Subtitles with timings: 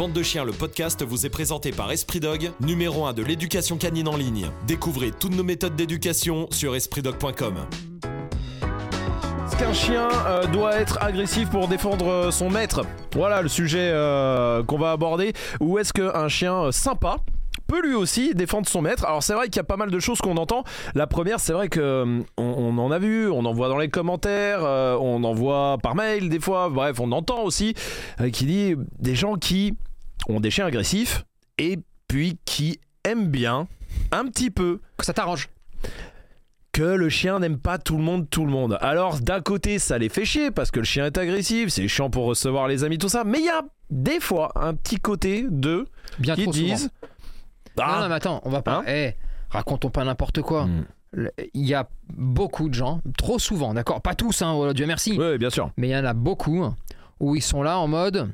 [0.00, 3.76] Bande de chiens, le podcast vous est présenté par Esprit Dog, numéro 1 de l'éducation
[3.76, 4.48] canine en ligne.
[4.66, 7.66] Découvrez toutes nos méthodes d'éducation sur espritdog.com.
[9.44, 12.80] Est-ce qu'un chien euh, doit être agressif pour défendre euh, son maître?
[13.12, 15.34] Voilà le sujet euh, qu'on va aborder.
[15.60, 17.16] Ou est-ce qu'un chien sympa
[17.66, 19.04] peut lui aussi défendre son maître?
[19.04, 20.64] Alors c'est vrai qu'il y a pas mal de choses qu'on entend.
[20.94, 24.62] La première, c'est vrai que on, en a vu, on en voit dans les commentaires,
[24.62, 26.70] on en voit par mail des fois.
[26.70, 27.74] Bref, on entend aussi
[28.32, 29.76] qui dit des gens qui
[30.28, 31.24] ont des chiens agressifs
[31.58, 33.68] et puis qui aiment bien
[34.12, 35.48] un petit peu Que ça t'arrange.
[36.72, 38.78] que le chien n'aime pas tout le monde, tout le monde.
[38.80, 42.10] Alors d'un côté, ça les fait chier parce que le chien est agressif, c'est chiant
[42.10, 43.24] pour recevoir les amis, tout ça.
[43.24, 45.86] Mais il y a des fois un petit côté d'eux
[46.18, 46.90] Bien qui trop disent
[47.78, 48.78] Ah, non, mais attends, on va pas.
[48.78, 49.14] Hein Eh,
[49.50, 50.66] racontons pas n'importe quoi.
[50.66, 50.84] Hmm.
[51.54, 55.16] Il y a beaucoup de gens, trop souvent, d'accord Pas tous, hein, oh, Dieu merci.
[55.18, 55.72] Oui, bien sûr.
[55.76, 56.76] Mais il y en a beaucoup hein,
[57.18, 58.30] où ils sont là en mode.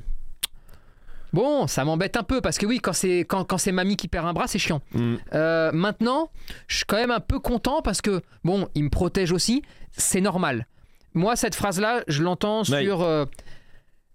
[1.33, 4.07] Bon, ça m'embête un peu parce que oui, quand c'est quand, quand c'est mamie qui
[4.07, 4.81] perd un bras, c'est chiant.
[4.93, 5.15] Mm.
[5.33, 6.29] Euh, maintenant,
[6.67, 9.61] je suis quand même un peu content parce que bon, il me protège aussi,
[9.91, 10.67] c'est normal.
[11.13, 12.83] Moi, cette phrase-là, je l'entends Ouais.
[12.83, 13.25] sur euh,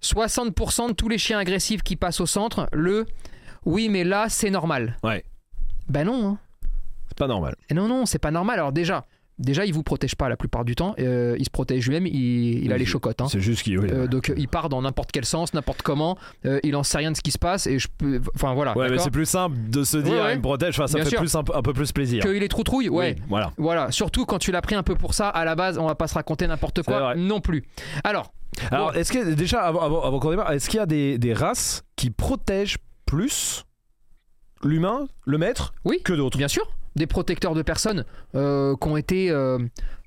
[0.02, 2.68] 60% de tous les chiens agressifs qui passent au centre.
[2.72, 3.06] Le
[3.64, 4.96] oui, mais là, c'est normal.
[5.04, 5.24] Ouais.
[5.88, 6.26] Ben non.
[6.30, 6.38] hein.
[7.08, 7.56] C'est pas normal.
[7.68, 8.58] Et non, non, c'est pas normal.
[8.58, 9.04] Alors déjà,
[9.42, 10.94] déjà, il vous protège pas la plupart du temps.
[10.98, 12.06] Euh, il se protège lui-même.
[12.06, 13.20] Il, il a les chocottes.
[13.20, 13.26] hein.
[13.28, 13.78] C'est juste qu'il.
[13.78, 13.88] oui.
[13.90, 16.16] Euh, donc euh, il part dans n'importe quel sens, n'importe comment.
[16.46, 18.20] Euh, il en sait rien de ce qui se passe et je peux.
[18.34, 18.76] Enfin voilà.
[18.76, 21.04] ouais, mais c'est plus simple de se dire Ouais, il me protège, enfin, ça Bien
[21.04, 21.18] fait sûr.
[21.20, 22.22] plus un, peu- un peu plus plaisir.
[22.22, 23.16] Qu'il est trop trouille, ouais.
[23.18, 23.50] Oui, voilà.
[23.58, 23.90] Voilà.
[23.90, 25.28] Surtout quand tu l'as pris un peu pour ça.
[25.28, 27.64] À la base, on va pas se raconter n'importe quoi non plus.
[28.04, 28.32] Alors.
[28.70, 31.32] Alors, est-ce que déjà, avant, avant, avant qu'on démarre, est-ce qu'il y a des, des
[31.32, 32.76] races qui protègent
[33.06, 33.64] plus
[34.62, 36.00] l'humain, le maître, Oui.
[36.04, 36.36] que d'autres?
[36.36, 36.70] bien sûr.
[36.94, 38.04] Des protecteurs de personnes
[38.34, 39.58] euh, qui ont été, euh,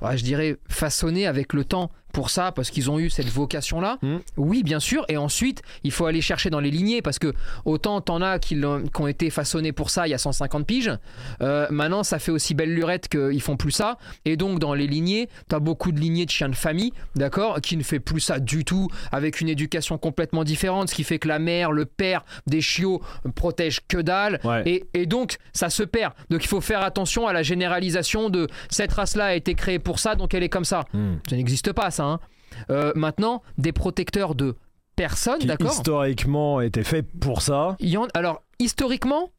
[0.01, 3.97] je dirais, façonnés avec le temps pour ça, parce qu'ils ont eu cette vocation-là.
[4.01, 4.21] Mhm.
[4.37, 5.03] Oui, bien sûr.
[5.09, 7.33] Et ensuite, il faut aller chercher dans les lignées, parce que
[7.65, 10.91] autant t'en as qui, ont été façonnés pour ça il y a 150 piges.
[11.41, 13.97] euh, maintenant, ça fait aussi belle lurette qu'ils font plus ça.
[14.23, 17.75] Et donc, dans les lignées, t'as beaucoup de lignées de chiens de famille, d'accord, qui
[17.75, 21.27] ne fait plus ça du tout, avec une éducation complètement différente, ce qui fait que
[21.27, 23.01] la mère, le père des chiots
[23.35, 24.39] protègent que dalle.
[24.45, 24.63] Ouais.
[24.65, 26.13] Et, et donc, ça se perd.
[26.29, 29.99] Donc, il faut faire attention à la généralisation de cette race-là a été créée pour
[29.99, 30.85] ça, donc elle est comme ça.
[30.93, 31.15] Hmm.
[31.29, 32.04] Ça n'existe pas, ça.
[32.05, 32.19] Hein.
[32.69, 34.55] Euh, maintenant, des protecteurs de
[34.95, 39.29] personnes, Qui d'accord historiquement étaient faits pour ça Il y en- Alors, historiquement,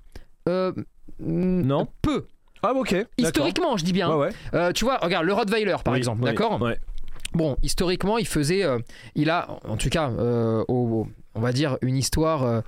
[0.48, 0.72] euh,
[1.18, 1.88] Non.
[2.02, 2.26] Peu.
[2.62, 2.90] Ah, ok.
[2.92, 3.06] d'accord.
[3.18, 4.10] Historiquement, je dis bien.
[4.10, 4.30] Ouais, ouais.
[4.54, 6.78] Euh, tu vois, regarde, le Rottweiler, par Oui, exemple, oui, d'accord ouais.
[7.32, 8.64] Bon, historiquement, il faisait.
[8.64, 8.78] euh,
[9.14, 12.42] il a, en tout cas, euh, au- on va dire, une histoire.
[12.44, 12.60] euh,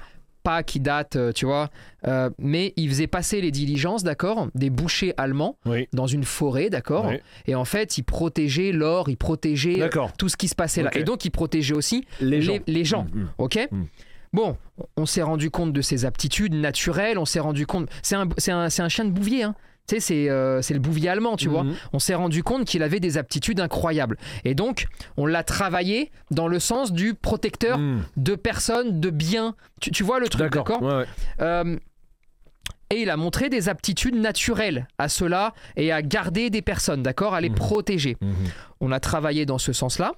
[0.49, 1.69] pas qui date, euh, tu vois,
[2.07, 5.89] euh, mais il faisait passer les diligences, d'accord, des bouchers allemands Oui.
[5.93, 7.17] dans une forêt, d'accord, Oui.
[7.47, 11.05] et en fait, il protégeait l'or, il protégeait tout ce qui se passait là, et
[11.05, 12.53] donc il protégeait aussi Les gens.
[12.67, 13.29] les, les gens, Mm, mm.
[13.39, 13.83] ok Mm.
[14.35, 14.57] Bon,
[14.97, 17.89] on s'est rendu compte de ses aptitudes naturelles, on s'est rendu compte.
[18.03, 19.55] C'est un, un, c'est un chien de bouvier, hein.
[19.89, 21.65] Tu sais, c'est euh, c'est le bouvier allemand, tu vois.
[21.65, 21.75] Mhm.
[21.95, 24.19] On s'est rendu compte qu'il avait des aptitudes incroyables.
[24.45, 28.03] Et donc, on l'a travaillé dans le sens du protecteur Mm.
[28.19, 29.55] de personnes, de biens.
[29.81, 31.05] Tu, tu vois le truc, d'accord Ouais, ouais.
[31.41, 31.77] Euh,
[32.91, 37.35] et il a montré des aptitudes naturelles à cela et à garder des personnes, d'accord
[37.35, 37.55] À les Mhm.
[37.57, 38.17] protéger.
[38.21, 38.35] Mhm.
[38.81, 40.13] On a travaillé dans ce sens-là.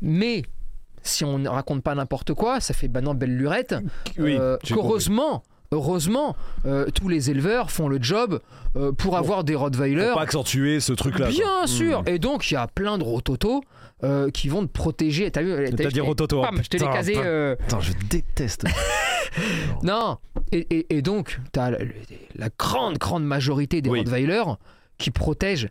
[0.00, 0.42] Mais
[1.02, 3.74] si on ne raconte pas n'importe quoi, ça fait maintenant belle lurette.
[4.18, 5.42] Oui, euh, j'ai qu'heureusement,
[5.74, 6.34] heureusement,
[6.66, 8.40] euh, tous les éleveurs font le job
[8.76, 10.06] euh, pour avoir des Rottweilers.
[10.08, 11.28] Pour pas accentuer ce truc-là.
[11.28, 11.66] Bien quoi.
[11.66, 12.02] sûr.
[12.02, 12.08] Mm.
[12.08, 13.62] Et donc, il y a plein de rototos
[14.02, 15.30] euh, qui vont te protéger.
[15.30, 16.42] T'as vu T'as dit rototo.
[16.42, 17.12] Pam, je te l'ai casé.
[17.12, 17.24] putain.
[17.26, 18.64] euh, Putain, je déteste.
[19.82, 20.18] Non.
[20.52, 21.78] Et, et- et donc, t'as la,
[22.36, 23.98] la grande, grande majorité des Oui.
[24.00, 24.44] Rottweilers
[24.98, 25.68] qui protègent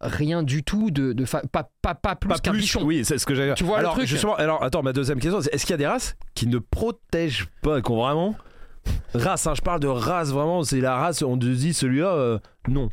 [0.00, 2.82] rien du tout de, de fa- pas, pas, pas plus pas qu'un bichon.
[2.82, 4.06] Oui, c'est ce que j'allais Tu vois le alors, truc?
[4.06, 6.58] justement, alors attends, ma deuxième question, c'est est-ce qu'il y a des races qui ne
[6.58, 8.34] protègent pas, qui ont vraiment
[9.14, 12.38] race, hein, je parle de race vraiment, c'est la race, on te dit celui-là, euh,
[12.68, 12.90] non.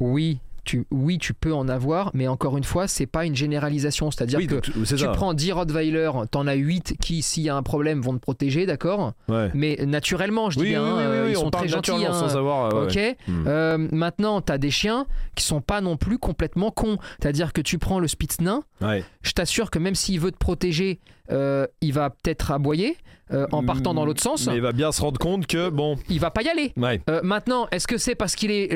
[0.00, 4.10] Oui, tu, oui, tu peux en avoir, mais encore une fois, c'est pas une généralisation.
[4.10, 5.08] C'est-à-dire Oui, que tu ça.
[5.08, 8.64] prends 10 Rottweiler, t'en as 8 qui, s'il y a un problème, vont te protéger,
[8.66, 9.12] d'accord?
[9.28, 9.50] Ouais.
[9.54, 11.92] Mais naturellement, je dis Oui, bien, oui, hein, oui, ils on sont très gentils.
[12.06, 12.12] hein.
[12.14, 12.72] sans savoir.
[12.74, 12.94] ouais, Ok.
[12.96, 13.16] ouais.
[13.28, 13.44] Hmm.
[13.46, 16.98] Euh, maintenant, t'as des chiens qui sont pas non plus complètement cons.
[17.20, 19.04] C'est-à-dire que tu prends le Spitz nain, Ouais.
[19.22, 20.98] je t'assure que même s'il veut te protéger,
[21.32, 22.96] euh, il va peut-être aboyer
[23.32, 24.46] euh, en partant dans l'autre sens.
[24.46, 26.72] Mais il va bien se rendre compte que, bon, Il va pas y aller.
[26.76, 27.00] ouais.
[27.08, 28.74] Euh, maintenant, est-ce que c'est parce qu'il est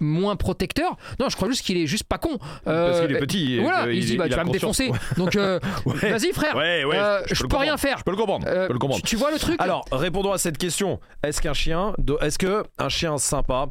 [0.00, 0.96] moins protecteur?
[1.18, 2.38] Non, je crois juste qu'il est juste pas con.
[2.64, 3.54] Parce qu'il est petit.
[3.54, 4.90] et Voilà, il, se dit bah, il tu vas me défoncer.
[5.16, 5.34] Donc
[5.86, 6.10] Ouais.
[6.10, 6.54] vas-y frère.
[6.56, 7.98] Ouais, ouais, je, je peux rien faire.
[7.98, 8.46] Je peux le comprendre.
[8.46, 9.02] Je peux le comprendre.
[9.02, 9.56] tu, tu vois le truc?
[9.60, 11.00] Alors, répondons à cette question.
[11.22, 13.68] Est-ce qu'un chien, est-ce que un chien sympa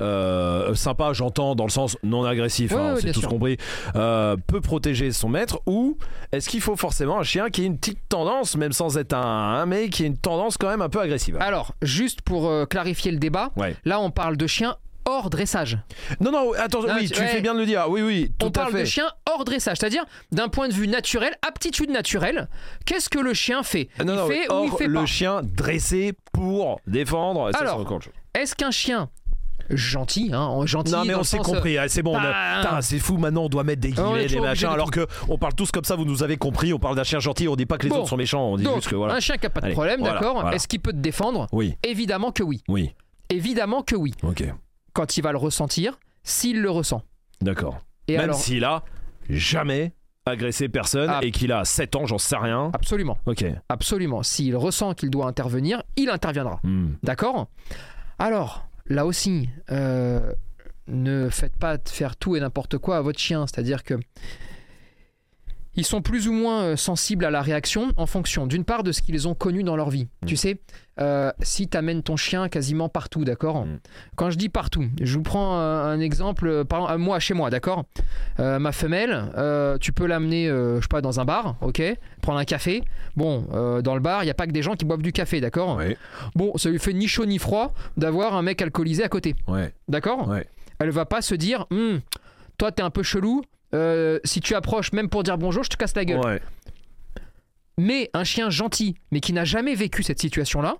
[0.00, 3.56] euh, sympa, j'entends dans le sens non agressif, Ouais, hein, ouais, c'est tout compris,
[3.94, 5.96] euh, peut protéger son maître ou
[6.32, 9.20] est-ce qu'il faut forcément un chien qui ait une petite tendance, même sans être un,
[9.60, 11.36] un mec, qui ait une tendance quand même un peu agressive?
[11.40, 13.76] Alors, juste pour euh, clarifier le débat, Ouais.
[13.84, 14.76] là on parle de chiens
[15.08, 15.78] hors dressage.
[16.20, 17.28] Non, non, attends, Non, oui, tu- ouais.
[17.28, 18.80] fais bien de le dire, oui, oui, tout on à parle fait.
[18.80, 22.48] de chiens hors dressage, c'est-à-dire d'un point de vue naturel, aptitude naturelle.
[22.86, 23.88] Qu'est-ce que le chien fait?
[24.04, 25.06] Non, Il non, fait ou il fait le pas?
[25.06, 27.50] chien dressé pour défendre.
[27.54, 27.86] Alors.
[28.34, 29.08] Est-ce qu'un chien
[29.70, 32.82] gentil, hein, gentil Non mais on s'est euh, compris, ah, c'est bon, on a- bah,
[32.82, 35.06] c'est fou maintenant on doit mettre des est guillemets, des toujours obligé machins, alors que
[35.28, 37.56] on parle tous comme ça, vous nous avez compris, on parle d'un chien gentil, on
[37.56, 37.98] dit pas que les Bon.
[37.98, 39.14] autres sont méchants, on dit Donc, juste que voilà.
[39.14, 40.54] un chien qui a pas de Allez, problème, voilà, d'accord voilà.
[40.54, 41.46] Est-ce qu'il peut te défendre?
[41.52, 42.62] Oui, Évidemment que oui.
[42.68, 42.94] oui,
[43.30, 44.14] Évidemment que oui.
[44.22, 44.44] ok,
[44.92, 47.02] Quand il va le ressentir, s'il le ressent.
[47.42, 47.78] d'accord.
[48.08, 48.82] Et Même alors, s'il a
[49.28, 49.92] jamais
[50.28, 51.20] agressé personne Ah.
[51.22, 52.70] et qu'il a 7 ans, j'en sais rien.
[52.74, 53.44] absolument, Ok.
[53.68, 54.22] absolument.
[54.24, 56.58] S'il ressent qu'il doit intervenir, il interviendra.
[56.64, 56.94] Hmm.
[57.02, 57.46] D'accord?
[58.18, 60.32] Alors, là aussi, euh,
[60.86, 63.46] ne faites pas faire tout et n'importe quoi à votre chien.
[63.46, 63.94] C'est-à-dire que
[65.76, 68.92] ils sont plus ou moins euh, sensibles à la réaction en fonction, d'une part, de
[68.92, 70.08] ce qu'ils ont connu dans leur vie.
[70.22, 70.26] Mm.
[70.26, 70.60] Tu sais,
[70.98, 73.78] euh, si tu amènes ton chien quasiment partout, d'accord Mm.
[74.16, 77.34] Quand je dis partout, je vous prends un, un exemple, euh, par exemple, moi, chez
[77.34, 77.84] moi, d'accord
[78.40, 81.82] Euh, Ma femelle, euh, tu peux l'amener, je sais pas, dans un bar, ok
[82.22, 82.82] Prendre un café.
[83.16, 83.46] Bon,
[83.82, 85.76] dans le bar, il n'y a pas que des gens qui boivent du café, d'accord
[85.76, 85.96] Ouais,
[86.34, 89.34] Bon, ça lui fait ni chaud ni froid d'avoir un mec alcoolisé à côté.
[89.48, 90.46] ouais, D'accord ouais.
[90.78, 92.00] Elle va pas se dire Hum,
[92.58, 93.42] Toi, t'es un peu chelou.
[93.76, 96.24] Euh, si tu approches, même pour dire bonjour, je te casse la gueule.
[96.24, 96.40] Ouais.
[97.78, 100.76] Mais un chien gentil, mais qui n'a jamais vécu cette situation-là,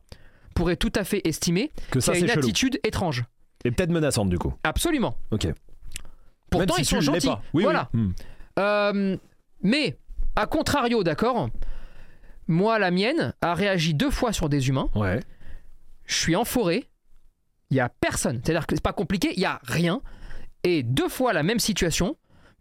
[0.54, 2.46] pourrait tout à fait estimer Que ça qu'il a c'est une chelou.
[2.46, 3.24] attitude étrange.
[3.64, 4.54] Et peut-être menaçante du coup.
[4.64, 5.16] Absolument.
[5.30, 5.46] Ok.
[6.50, 7.26] Pourtant, Même si ils tu sont gentils.
[7.26, 7.42] pas.
[7.52, 7.90] Oui, voilà.
[7.92, 8.00] oui.
[8.00, 8.12] Hmm.
[8.58, 9.16] Euh,
[9.62, 9.98] mais,
[10.36, 11.50] à contrario, d'accord
[12.48, 14.88] Moi, la mienne a réagi deux fois sur des humains.
[14.94, 15.20] Ouais.
[16.06, 16.84] je suis en forêt,
[17.70, 18.40] il y a personne.
[18.42, 20.00] C'est-à-dire que c'est pas compliqué, il y a rien.
[20.62, 22.16] Et deux fois la même situation,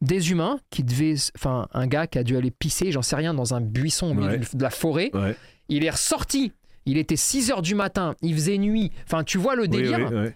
[0.06, 3.34] des humains qui devaient, enfin un gars qui a dû aller pisser, j'en sais rien,
[3.34, 4.42] dans un buisson au milieu Ouais.
[4.54, 5.10] de la forêt.
[5.14, 5.36] Ouais.
[5.70, 6.52] Il est ressorti.
[6.86, 8.92] Il était 6 heures du matin, il faisait nuit.
[9.06, 10.10] Enfin, tu vois le Oui, délire.
[10.14, 10.30] oui.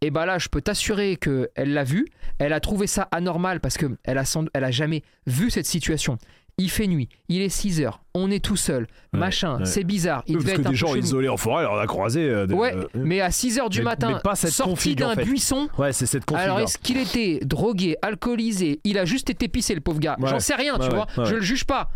[0.00, 2.06] Et bah là, je peux t'assurer que elle l'a vu.
[2.38, 5.64] Elle a trouvé ça anormal parce que elle a, sans- elle a jamais vu cette
[5.66, 6.18] situation.
[6.56, 9.64] Il fait nuit, il est 6 heures, on est tout seul, Ouais, machin, ouais.
[9.64, 10.22] c'est bizarre.
[10.28, 12.20] Il Oui, Parce que être des gens isolés en forêt, alors on a croisé.
[12.28, 14.94] euh, des- Ouais, euh, mais à 6h du Mais- matin, mais pas cette sorti en
[15.08, 15.24] d'un fait.
[15.24, 15.68] buisson.
[15.78, 16.44] Ouais, c'est cette config.
[16.44, 18.78] Alors est-ce qu'il était drogué, alcoolisé?
[18.84, 20.16] Il a juste été pissé, le pauvre gars.
[20.20, 20.28] Ouais.
[20.30, 21.06] J'en sais rien, tu vois.
[21.24, 21.90] Je le juge pas.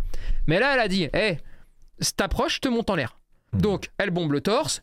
[0.49, 1.39] Mais là, elle a dit Hé,
[2.01, 3.17] si t'approches, je te monte en l'air.
[3.53, 3.61] Hmm.
[3.61, 4.83] Donc, elle bombe le torse.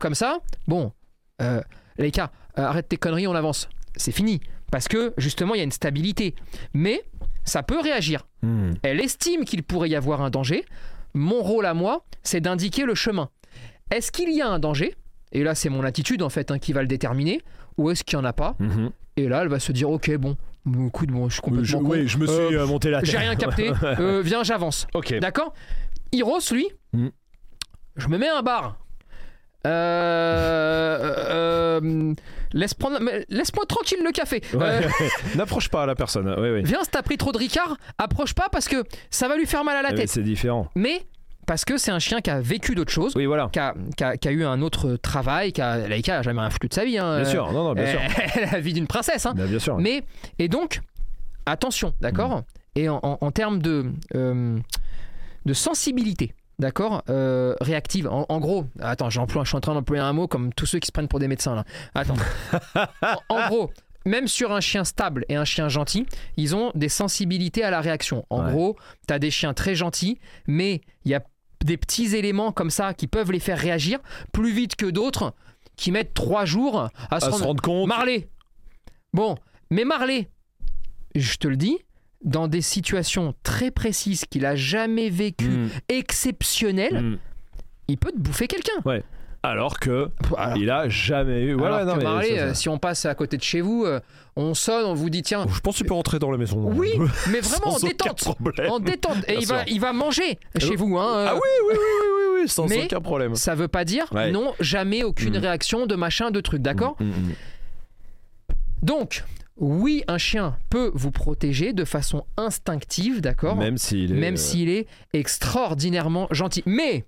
[0.00, 0.38] Comme ça.
[0.66, 0.92] Bon,
[1.42, 1.60] euh,
[1.98, 3.68] les gars, arrête tes conneries, on avance.
[3.96, 4.40] C'est fini.
[4.72, 6.34] Parce que, justement, il y a une stabilité.
[6.72, 7.02] Mais
[7.44, 8.26] ça peut réagir.
[8.42, 8.72] Hmm.
[8.82, 10.64] Elle estime qu'il pourrait y avoir un danger.
[11.14, 13.30] Mon rôle à moi, c'est d'indiquer le chemin.
[13.90, 14.94] Est-ce qu'il y a un danger?
[15.32, 17.40] Et là, c'est mon attitude en fait hein, qui va le déterminer.
[17.76, 18.56] Ou est-ce qu'il n'y en a pas?
[18.58, 18.90] Mhm.
[19.16, 20.36] Et là, elle va se dire Ok, bon,
[20.86, 21.90] écoute, bon, je suis je, complètement con.
[21.90, 23.10] oui, je me suis Euh, euh, monté la tête.
[23.10, 23.70] J'ai rien capté.
[23.82, 24.86] Euh, viens, j'avance.
[24.94, 25.18] ok.
[25.20, 25.52] D'accord?
[26.12, 27.08] Hiros, lui, Mm.
[27.96, 28.78] je me mets un bar.
[29.66, 32.14] Euh, euh,
[32.52, 34.42] laisse prendre, laisse-moi tranquille le café.
[34.54, 34.60] Ouais.
[34.62, 34.80] Euh,
[35.36, 36.32] N'approche pas la personne.
[36.38, 36.62] Oui, oui.
[36.64, 39.64] viens, si t'as pris trop de Ricard, approche pas parce que ça va lui faire
[39.64, 40.08] mal à la Eh, tête.
[40.08, 40.68] C'est différent.
[40.74, 41.02] Mais
[41.46, 43.48] parce que c'est un chien qui a vécu d'autres choses, Oui, voilà.
[43.52, 46.50] qui, a, qui a- qui a eu un autre travail, qui a, a jamais rien
[46.50, 46.98] foutu de sa vie.
[46.98, 47.20] hein.
[47.20, 47.52] Bien sûr.
[47.52, 48.00] Non, non, bien sûr.
[48.52, 49.26] La vie d'une princesse.
[49.26, 49.34] hein.
[49.36, 49.76] Bah, bien sûr.
[49.78, 50.04] Mais,
[50.38, 50.80] et donc,
[51.46, 52.42] attention, d'accord
[52.76, 53.84] Et en, en- en termes de,
[54.14, 54.58] euh,
[55.44, 58.06] de sensibilité, d'accord euh, Réactive.
[58.08, 60.78] En, en gros, attends, j'emploie, je suis en train d'employer un mot comme tous ceux
[60.78, 61.64] qui se prennent pour des médecins là.
[61.94, 62.14] Attends.
[62.74, 63.70] en, en gros.
[64.06, 66.04] Même sur un chien stable et un chien gentil,
[66.36, 68.26] ils ont des sensibilités à la réaction.
[68.28, 68.52] En Ouais.
[68.52, 68.76] gros,
[69.08, 71.22] tu as des chiens très gentils, mais il y a
[71.64, 73.98] des petits éléments comme ça qui peuvent les faire réagir
[74.32, 75.32] plus vite que d'autres
[75.76, 77.88] qui mettent trois jours à se à se rendre rendre compte.
[77.88, 78.28] Marley.
[79.14, 79.36] Bon,
[79.70, 80.28] mais Marley,
[81.14, 81.78] je te le dis,
[82.24, 85.68] dans des situations très précises qu'il a jamais vécues, Hmm.
[85.88, 87.18] exceptionnelles, Hmm.
[87.88, 88.72] il peut te bouffer quelqu'un.
[89.42, 91.62] Alors que Alors, il a jamais eu.
[91.62, 93.60] alors non, que mais Marley, ça, ça- euh, si on passe à côté de chez
[93.60, 94.00] vous, euh,
[94.36, 95.44] on sonne, on vous dit tiens.
[95.54, 96.62] Je pense que tu peux rentrer dans la maison.
[96.72, 96.92] Oui,
[97.30, 98.26] mais vraiment en détente.
[98.70, 99.18] En détente.
[99.28, 100.96] Et Bien il va, il va manger chez vous.
[100.96, 103.34] Hein, euh, Ah oui, oui, oui, oui, oui, oui, sans Mais- aucun problème.
[103.34, 104.30] Ça veut pas dire Ouais.
[104.32, 105.42] non, jamais aucune Mm.
[105.42, 107.32] réaction de machin, de truc, d'accord Hmm, hmm,
[108.82, 109.24] Donc,
[109.56, 114.14] oui, un chien peut vous protéger de façon instinctive, d'accord Même s'il est.
[114.16, 116.62] même euh, s'il est extraordinairement gentil.
[116.66, 117.04] Mais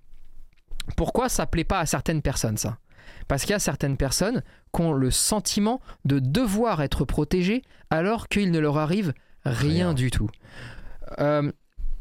[0.96, 2.78] pourquoi ça plaît pas à certaines personnes ça?
[3.28, 4.42] Parce qu'il y a certaines personnes
[4.74, 9.12] qui ont le sentiment de devoir être protégées alors qu'il ne leur arrive
[9.44, 9.94] rien, Rien.
[9.94, 10.28] du tout.
[11.18, 11.50] Euh,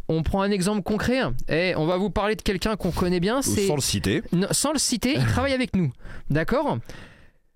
[0.08, 1.22] on prend un exemple concret.
[1.50, 3.42] Et on va vous parler de quelqu'un qu'on connaît bien.
[3.42, 4.22] C'est Sans le citer.
[4.34, 5.92] non, sans le citer, il travaille avec nous.
[6.30, 6.78] D'accord?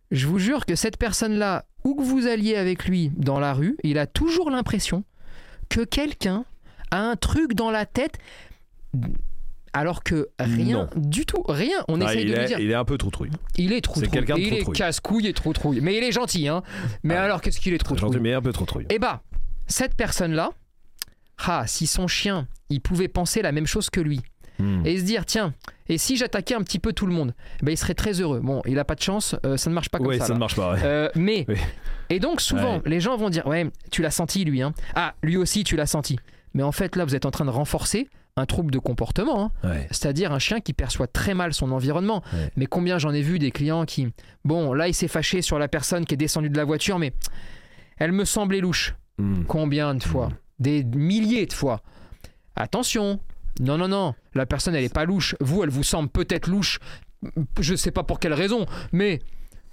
[0.09, 3.77] Je vous jure que cette personne-là, où que vous alliez avec lui dans la rue,
[3.83, 5.03] il a toujours l'impression
[5.69, 6.45] que quelqu'un
[6.91, 8.17] a un truc dans la tête.
[9.71, 11.77] Alors que rien du tout, rien.
[11.87, 12.59] On Ah, essaye il, de lui est, dire.
[12.59, 13.29] il est un peu trop trouille.
[13.55, 14.75] Il est trop c'est quelqu'un de Il est troutrouille.
[14.77, 15.79] casse-couille et trop trouille.
[15.81, 16.63] Mais il est gentil, hein.
[17.03, 17.23] Mais Ah.
[17.23, 18.87] alors, qu'est-ce qu'il est trop Gentil, mais un peu trop trouille.
[18.89, 19.21] Eh bah,
[19.67, 20.49] cette personne-là,
[21.45, 24.21] ah, si son chien, il pouvait penser la même chose que lui
[24.59, 24.85] Hmm.
[24.85, 25.53] et se dire, tiens,
[25.87, 28.41] et si j'attaquais un petit peu tout le monde, eh ben, il serait très heureux.
[28.41, 30.25] Bon, il a pas de chance, euh, ça ne marche pas comme Ouais, ça.
[30.25, 30.73] ça, ne marche pas.
[30.73, 30.79] ouais.
[30.83, 31.55] Euh, mais Oui.
[32.09, 32.81] et donc souvent Ouais.
[32.85, 35.85] les gens vont dire ouais tu l'as senti lui hein ah lui aussi tu l'as
[35.85, 36.17] senti
[36.53, 39.69] mais en fait là vous êtes en train de renforcer un trouble de comportement hein.
[39.69, 39.87] Ouais.
[39.91, 42.49] c'est-à-dire un chien qui perçoit très mal son environnement Ouais.
[42.57, 44.07] mais combien j'en ai vu des clients qui
[44.43, 47.13] bon là il s'est fâché sur la personne qui est descendue de la voiture mais
[47.97, 49.43] elle me semblait louche Hmm.
[49.49, 50.29] combien de fois?
[50.59, 51.81] Des milliers de fois
[52.55, 53.19] attention
[53.59, 55.35] non non non la personne elle est pas louche.
[55.39, 56.79] Vous elle vous semble peut-être louche.
[57.59, 59.19] Je sais pas pour quelle raison mais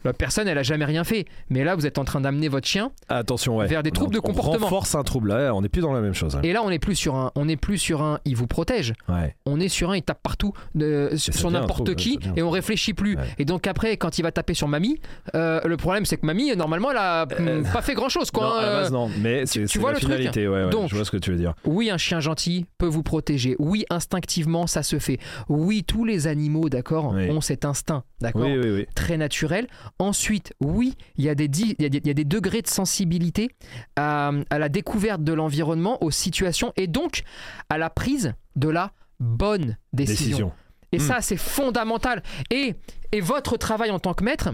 [0.07, 2.67] la personne elle a jamais rien fait mais là vous êtes en train d'amener votre
[2.67, 3.67] chien Attention, ouais.
[3.67, 4.67] Vers des troubles de On comportement.
[4.67, 5.29] renforce un trouble.
[5.29, 6.37] Là, on n'est plus dans la même chose.
[6.37, 6.41] hein.
[6.43, 8.95] et là on n'est plus sur un on n'est plus sur un il vous protège
[9.09, 9.35] Ouais.
[9.47, 13.17] on est sur un il tape partout euh, sur n'importe qui et on réfléchit plus
[13.17, 13.23] Ouais.
[13.39, 15.01] et donc après quand il va taper sur mamie
[15.35, 18.31] euh, le problème c'est que mamie normalement elle a Euh, hum, pas fait grand chose
[18.31, 19.11] quoi non, hein, à la base, non.
[19.21, 20.49] Mais c'est tu c'est vois la le truc finalité.
[20.49, 21.55] ouais, ouais, Donc- je vois ce que tu veux dire.
[21.65, 23.57] Oui, un chien gentil peut vous protéger.
[23.59, 25.19] Oui, instinctivement, ça se fait.
[25.49, 27.31] Oui, tous les animaux, d'accord, Oui.
[27.31, 28.87] ont cet instinct, d'accord, Oui, oui, oui.
[28.95, 29.67] très naturel.
[29.99, 32.61] Ensuite, oui, il y, a des il y a des- il y a des degrés
[32.63, 33.51] de sensibilité
[33.97, 37.23] à, à la découverte de l'environnement, aux situations et donc
[37.71, 40.27] à la prise de la bonne décision.
[40.27, 40.53] Décision.
[40.93, 41.01] Et Hmm.
[41.01, 42.23] ça, c'est fondamental.
[42.51, 42.75] Et,
[43.13, 44.51] et votre travail en tant que maître,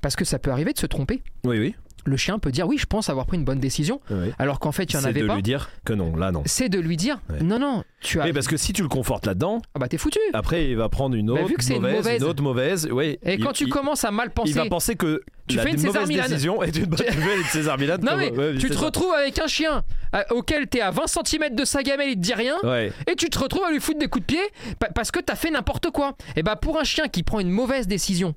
[0.00, 1.22] parce que ça peut arriver de se tromper.
[1.44, 1.74] Oui, oui.
[2.06, 4.72] Le chien peut dire oui, je pense avoir pris une bonne décision, oui, alors qu'en
[4.72, 5.34] fait, il n'y en C'est avait de pas.
[5.34, 6.42] lui dire que non, là, non.
[6.46, 8.24] C'est de lui dire non, non, tu as.
[8.24, 10.18] Oui, parce que si tu le confortes là-dedans, Ah bah t'es foutu.
[10.32, 12.88] après il va prendre une Bah, autre vu que c'est une mauvaise, mauvaise- autre mauvaise.
[12.90, 13.18] Oui.
[13.22, 15.70] Et il- quand tu il- commences à mal penser, il va penser que Tu fais
[15.72, 16.28] une César mauvaise Millan.
[16.28, 17.96] décision bonne tu fais une César Millan.
[18.02, 18.80] non mais ouais, tu c'est te ça.
[18.86, 22.20] retrouves avec un chien euh, auquel t'es à 20 cm de sa gamelle, il te
[22.20, 22.92] dit rien, Ouais.
[23.10, 24.42] et tu te retrouves à lui foutre des coups de pied
[24.78, 26.16] pa- parce que t'as fait n'importe quoi.
[26.36, 28.34] Et bah pour un chien qui prend une mauvaise décision,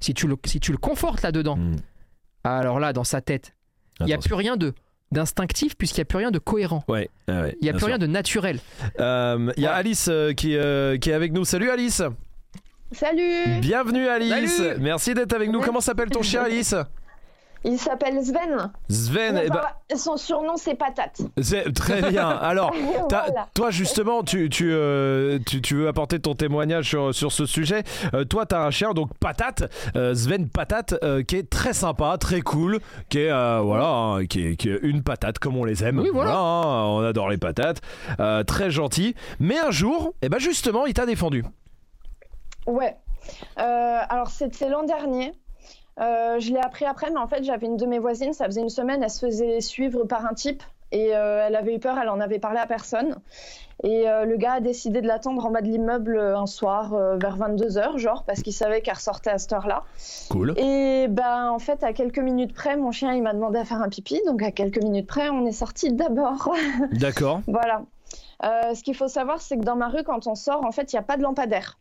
[0.00, 1.76] si tu le, si tu le confortes là-dedans, Hmm.
[2.50, 3.52] Alors là dans sa tête,
[4.00, 4.72] il n'y a plus rien de
[5.12, 6.84] d'instinctif puisqu'il n'y a plus rien de cohérent.
[6.88, 7.88] Ouais, ah ouais, Il n'y a plus sûr.
[7.88, 8.58] rien de naturel.
[9.00, 9.76] Euh, Il y a Ouais.
[9.76, 11.44] Alice euh, qui, euh, qui est avec nous.
[11.44, 12.02] Salut Alice.
[12.92, 14.56] Salut Bienvenue Alice.
[14.56, 14.80] Salut.
[14.80, 15.60] Merci d'être avec nous.
[15.60, 16.74] Comment s'appelle ton chien Alice?
[17.68, 18.70] Il s'appelle Sven.
[18.88, 19.40] Sven.
[19.44, 21.20] Eh ben, bah, Son surnom c'est Patate.
[21.74, 22.28] très bien.
[22.40, 22.72] Alors,
[23.10, 23.48] Voilà.
[23.54, 27.82] toi justement, tu, tu, euh, tu, tu veux apporter ton témoignage sur, sur ce sujet.
[28.14, 29.64] Euh, toi, tu as un chien, donc Patate,
[29.96, 34.26] euh, Sven Patate, euh, qui est très sympa, très cool, qui est, euh, voilà, hein,
[34.26, 35.98] qui, est, qui est une patate comme on les aime.
[35.98, 36.36] Oui, voilà.
[36.36, 37.80] hein, on adore les patates.
[38.20, 39.16] Euh, très gentil.
[39.40, 41.44] Mais un jour, eh ben justement, il t'a défendu.
[42.68, 42.94] Ouais.
[43.58, 45.32] Euh, alors c'était l'an dernier.
[45.98, 48.60] Euh, je l'ai appris après, mais en fait j'avais une de mes voisines, ça faisait
[48.60, 50.62] une semaine, elle se faisait suivre par un type
[50.92, 53.16] et euh, elle avait eu peur, elle en avait parlé à personne.
[53.82, 57.38] Et euh, le gars a décidé de l'attendre en bas de l'immeuble un soir vers
[57.38, 59.84] 22h, genre, parce qu'il savait qu'elle ressortait à cette heure-là.
[60.30, 60.54] Cool.
[60.58, 63.82] Et ben en fait, à quelques minutes près, mon chien il m'a demandé à faire
[63.82, 66.54] un pipi, donc à quelques minutes près, on est sorti d'abord.
[66.92, 67.40] D'accord.
[67.46, 67.82] Voilà.
[68.42, 70.96] Ce qu'il faut savoir, c'est que dans ma rue, quand on sort, en fait, il
[70.96, 71.78] n'y a pas de lampadaire.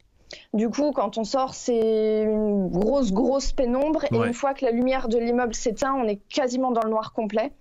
[0.53, 4.03] Du coup, quand on sort, c'est une grosse, grosse pénombre.
[4.05, 7.13] Et une fois que la lumière de l'immeuble s'éteint, on est quasiment dans le noir
[7.13, 7.51] complet.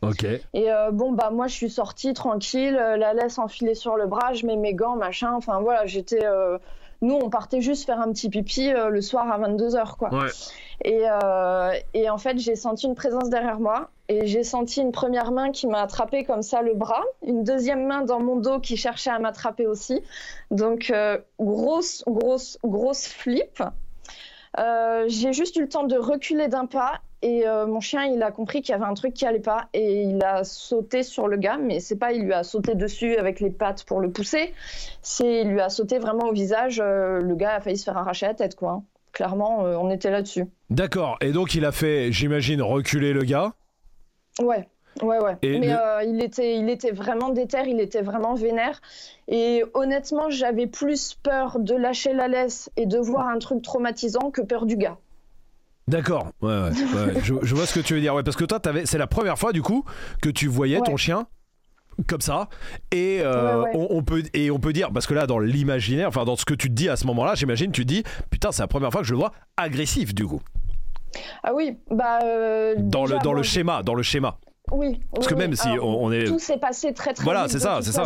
[0.54, 4.06] Et euh, bon, bah moi, je suis sortie tranquille, euh, la laisse enfilée sur le
[4.06, 5.32] bras, je mets mes gants, machin.
[5.34, 6.24] Enfin voilà, j'étais.
[6.24, 6.58] euh,
[7.02, 10.14] Nous, on partait juste faire un petit pipi euh, le soir à 22h, quoi.
[10.14, 10.30] Ouais.
[10.84, 11.04] Et,
[11.94, 13.90] et en fait, j'ai senti une présence derrière moi.
[14.08, 17.86] Et j'ai senti une première main qui m'a attrapé comme ça le bras, une deuxième
[17.86, 20.02] main dans mon dos qui cherchait à m'attraper aussi.
[20.50, 23.62] Donc, euh, grosse, grosse, grosse flip.
[24.58, 28.22] Euh, j'ai juste eu le temps de reculer d'un pas et euh, mon chien il
[28.22, 31.26] a compris qu'il y avait un truc qui allait pas et il a sauté sur
[31.26, 34.12] le gars mais c'est pas il lui a sauté dessus avec les pattes pour le
[34.12, 34.54] pousser
[35.02, 38.26] c'est il lui a sauté vraiment au visage le gars a failli se faire arracher
[38.26, 41.18] la tête quoi clairement on était là-dessus D'accord.
[41.20, 43.52] Et donc, il a fait, j'imagine, reculer le gars.
[44.42, 44.68] Ouais
[45.02, 48.34] ouais ouais Et mais le- euh, il était il était vraiment déter il était vraiment
[48.34, 48.80] vénère
[49.28, 54.30] et honnêtement j'avais plus peur de lâcher la laisse et de voir un truc traumatisant
[54.30, 54.96] que peur du gars
[55.86, 56.28] D'accord.
[56.40, 56.70] Ouais, ouais.
[56.70, 57.20] ouais.
[57.22, 58.14] je, je vois ce que tu veux dire.
[58.14, 59.84] Ouais, parce que toi, t'avais- c'est la première fois, du coup,
[60.22, 61.26] que tu voyais ton chien
[62.08, 62.48] comme ça
[62.90, 63.70] et euh, Ouais, ouais.
[63.90, 66.44] On, on peut et on peut dire parce que là dans l'imaginaire enfin dans ce
[66.46, 68.90] que tu te dis à ce moment-là j'imagine tu te dis putain c'est la première
[68.90, 70.40] fois que je le vois agressif du coup
[71.42, 74.38] ah oui bah euh, dans déjà, le dans moi, le schéma dans le schéma
[74.72, 75.00] Oui.
[75.14, 75.56] Parce que même oui.
[75.56, 76.24] si Alors, on, on est.
[76.24, 78.04] Tout s'est passé très très Voilà, c'est ça, c'est ça.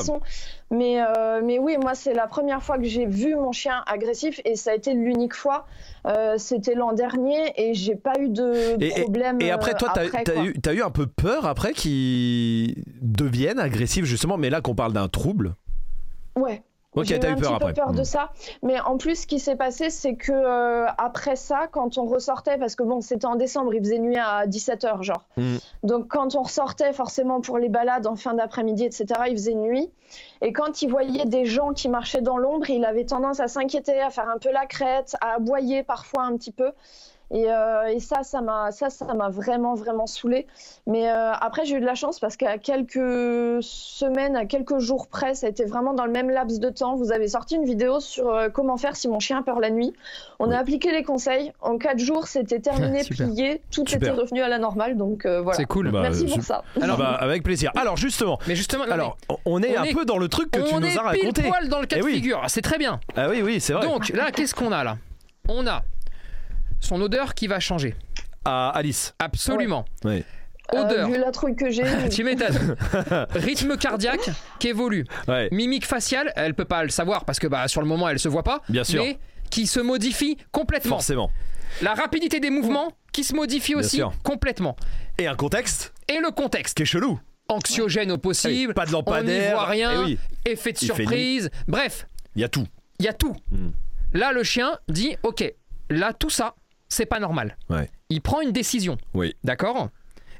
[0.70, 4.40] Mais, euh, mais oui, moi, c'est la première fois que j'ai vu mon chien agressif
[4.44, 5.64] et ça a été l'unique fois.
[6.06, 9.40] Euh, C'était l'an dernier et j'ai pas eu de Et- problème.
[9.40, 14.50] Et après, toi, t'as eu, eu un peu peur après qu'ils deviennent agressifs, justement, mais
[14.50, 15.54] là qu'on parle d'un trouble?
[16.36, 16.62] Ouais.
[16.94, 17.72] Ok, J'ai eu t'as un eu peur petit après.
[17.74, 18.04] peu peur de Mm.
[18.04, 18.30] ça,
[18.62, 22.56] mais en plus, ce qui s'est passé, c'est que euh, après ça, quand on ressortait,
[22.56, 25.24] parce que bon, c'était en décembre, il faisait nuit à 17h, genre.
[25.36, 25.56] Mm.
[25.82, 29.90] Donc, quand on ressortait forcément pour les balades en fin d'après-midi, etc., il faisait nuit.
[30.40, 34.00] Et quand il voyait des gens qui marchaient dans l'ombre, il avait tendance à s'inquiéter,
[34.00, 36.72] à faire un peu la crête, à aboyer parfois un petit peu.
[37.30, 40.46] Et, euh, et ça, ça m'a, ça, ça m'a vraiment, vraiment saoulé.
[40.86, 45.08] Mais euh, après, j'ai eu de la chance parce qu'à quelques semaines, à quelques jours
[45.08, 46.96] près, ça a été vraiment dans le même laps de temps.
[46.96, 49.70] Vous avez sorti une vidéo sur euh, comment faire si mon chien a peur la
[49.70, 49.92] nuit.
[50.38, 50.54] On Oui.
[50.54, 51.52] a appliqué les conseils.
[51.60, 54.08] En quatre jours, c'était terminé, plié, tout Super.
[54.14, 54.96] était revenu à la normale.
[54.96, 55.56] Donc euh, voilà.
[55.58, 55.90] C'est cool.
[55.90, 56.62] Bah, Merci pour je- ça.
[56.80, 57.70] Ah bah, avec plaisir.
[57.76, 60.50] Alors, justement, Mais justement, non, alors, on est on un est- peu dans le truc
[60.50, 61.42] que mais tu on nous est as pile raconté.
[61.42, 62.14] poil dans le cas Eh de oui.
[62.14, 62.42] figure.
[62.48, 63.00] C'est très bien.
[63.16, 63.86] Ah oui, oui, c'est vrai.
[63.86, 64.96] Donc là, qu'est-ce qu'on a là?
[65.50, 65.82] On a
[66.80, 67.94] son odeur qui va changer.
[68.44, 69.14] À Alice.
[69.18, 69.84] Absolument.
[70.04, 70.24] Oui.
[70.74, 71.08] Euh, Odeur.
[71.08, 72.76] vu la trouille que j'ai, tu m'étonnes.
[73.34, 75.06] Rythme cardiaque qui évolue.
[75.26, 78.18] Ouais, Mimique faciale, elle peut pas le savoir parce que bah, sur le moment elle
[78.18, 78.60] se voit pas.
[78.68, 79.02] Bien sûr.
[79.02, 79.18] Mais
[79.50, 80.96] qui se modifie complètement.
[80.96, 81.30] forcément.
[81.80, 84.12] La rapidité des mouvements qui se modifie Bien aussi sûr.
[84.22, 84.76] complètement.
[85.16, 86.76] Et un contexte Et le contexte.
[86.76, 87.18] qui est chelou.
[87.48, 88.72] Anxiogène au possible.
[88.72, 89.52] Eh, Pas de on n'y lampadaire.
[89.54, 89.92] voit rien.
[89.94, 91.50] Eh oui, Effet de Il surprise.
[91.66, 92.06] Bref,
[92.36, 92.66] il y a tout.
[92.98, 93.34] il y a tout.
[93.50, 93.70] Hmm.
[94.12, 95.50] Là, le chien dit Ok,
[95.88, 96.54] là, tout ça,
[96.88, 97.56] c'est pas normal.
[97.70, 97.90] Ouais.
[98.10, 98.98] Il prend une décision.
[99.14, 99.34] Oui.
[99.44, 99.90] D'accord?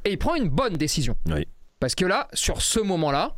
[0.05, 1.17] Et il prend une bonne décision.
[1.27, 1.47] Oui.
[1.81, 3.35] Parce que là, sur ce moment-là,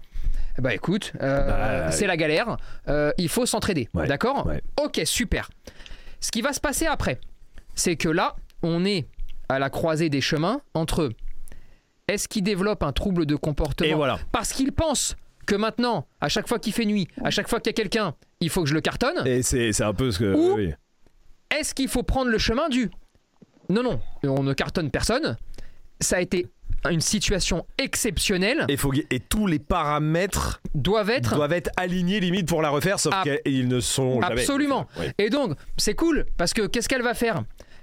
[0.59, 2.57] bah écoute, euh, Bah, c'est la galère.
[2.89, 3.89] Euh, il faut s'entraider.
[3.95, 4.07] Ouais.
[4.07, 4.47] D'accord?
[4.47, 4.63] Ouais.
[4.83, 5.51] Ok, super.
[6.21, 7.19] Ce qui va se passer après,
[7.75, 9.07] c'est que là, on est
[9.49, 11.11] à la croisée des chemins entre
[12.09, 14.19] est-ce qu'il développe un trouble de comportement voilà.
[14.33, 17.71] parce qu'il pense que maintenant, à chaque fois qu'il fait nuit, à chaque fois qu'il
[17.71, 19.27] y a quelqu'un, il faut que je le cartonne?
[19.27, 20.35] Et c'est c'est un peu ce que.
[20.35, 20.73] Ou- oui.
[21.59, 22.91] Est-ce qu'il faut prendre le chemin du
[23.69, 25.37] Non, non, on ne cartonne personne.
[26.01, 26.47] Ça a été
[26.91, 31.35] une situation exceptionnelle, Et, faut, et tous les paramètres doivent être.
[31.35, 34.41] doivent être alignés limite pour la refaire, sauf Ah, qu'ils ne sont jamais.
[34.41, 34.87] Absolument.
[34.99, 35.07] Oui.
[35.19, 37.43] Et donc, c'est cool parce que qu'est-ce qu'elle va faire?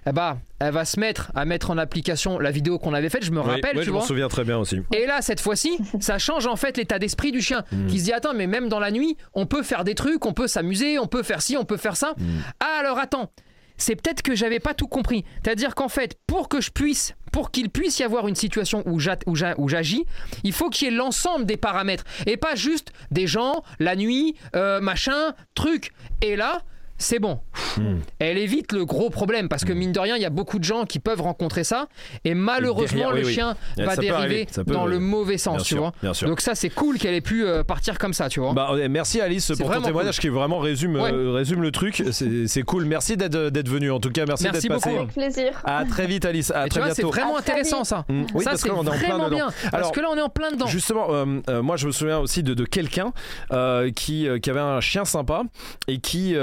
[0.10, 3.26] Eh bah, elle va se mettre à mettre en application la vidéo qu'on avait faite,
[3.26, 4.80] je me Oui, rappelle, oui, tu je m'en souviens très bien aussi.
[4.96, 7.88] Et là, cette fois-ci, ça change en fait l'état d'esprit du chien Mm.
[7.88, 10.32] qui se dit Attends, mais même dans la nuit, on peut faire des trucs, on
[10.34, 12.14] peut s'amuser, on peut faire ci, on peut faire ça.
[12.18, 12.24] Mm.
[12.62, 13.30] Ah, alors attends,
[13.78, 15.24] c'est peut-être que j'avais pas tout compris.
[15.44, 19.00] C'est-à-dire qu'en fait, pour que je puisse, pour qu'il puisse y avoir une situation où
[19.00, 20.06] j'a- où j'a- où j'agis,
[20.44, 24.36] il faut qu'il y ait l'ensemble des paramètres et pas juste des gens, la nuit,
[24.56, 25.92] euh, machin, truc.
[26.22, 26.62] Et là,
[26.98, 27.40] c'est bon.
[27.78, 27.98] Mm.
[28.20, 30.64] Elle évite le gros problème parce que mine de rien, il y a beaucoup de
[30.64, 31.88] gens qui peuvent rencontrer ça
[32.26, 33.34] et malheureusement, derrière, oui, le oui.
[33.34, 35.94] chien va dériver peut, dans euh, le mauvais sens, Bien tu sûr, vois.
[36.02, 36.28] bien sûr.
[36.28, 38.54] Donc ça, c'est cool qu'elle ait pu euh, partir comme ça, tu vois.
[38.54, 40.22] Bah, merci Alice pour ton témoignage cool.
[40.22, 41.12] qui vraiment résume, Ouais.
[41.12, 42.04] euh, résume le truc.
[42.12, 42.86] C'est cool.
[42.86, 44.26] Merci d'être d'être venu en tout cas.
[44.26, 44.90] Merci, Merci d'être passé.
[44.90, 45.02] beaucoup.
[45.04, 45.62] Avec plaisir.
[45.64, 46.52] À très vite Alice.
[46.52, 48.06] À Et tu très vois, c'est vraiment À intéressant ça.
[48.10, 49.36] Mm, oui, ça, parce est en plein vraiment dedans.
[49.36, 49.46] bien.
[49.64, 50.68] Parce Alors, que là, on est en plein dedans.
[50.68, 53.12] Justement, euh, euh, moi je me souviens aussi de, de quelqu'un
[53.52, 55.44] euh, qui, euh, qui avait un chien sympa
[55.88, 56.34] et qui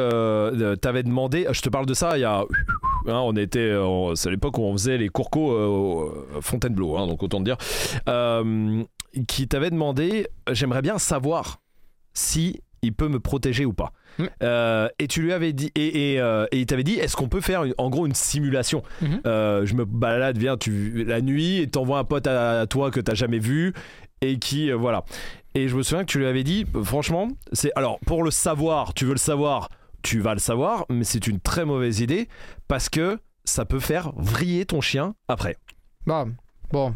[0.45, 2.41] euh, euh, t'avait demandé, je te parle de ça il y a...
[2.41, 2.45] hein,
[3.07, 3.75] on était,
[4.15, 7.57] c'est l'époque où on faisait les courcos euh, Fontainebleau, hein, donc autant te dire,
[8.09, 8.83] euh,
[9.29, 11.59] qui t'avait demandé, j'aimerais bien savoir
[12.13, 13.93] si il peut me protéger ou pas.
[14.19, 14.25] Mm.
[14.43, 17.29] Euh, et tu lui avais dit et, et, euh, et il t'avait dit est-ce qu'on
[17.29, 18.83] peut faire une- en gros une simulation?
[19.27, 22.91] Euh, je me balade viens tu la nuit et t'envoies un pote à, à toi
[22.93, 23.73] que t'as jamais vu
[24.21, 25.05] et qui voilà
[25.57, 28.95] et je me souviens que tu lui avais dit franchement c'est alors pour le savoir
[28.95, 29.69] tu veux le savoir
[30.05, 32.29] tu vas le savoir mais c'est une très mauvaise idée
[32.69, 35.57] parce que ça peut faire vriller ton chien après.
[36.07, 36.27] Bah,
[36.71, 36.95] bon.